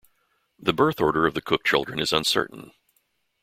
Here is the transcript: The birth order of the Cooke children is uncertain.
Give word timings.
The 0.57 0.73
birth 0.73 0.99
order 0.99 1.27
of 1.27 1.35
the 1.35 1.41
Cooke 1.43 1.63
children 1.63 1.99
is 1.99 2.11
uncertain. 2.11 2.71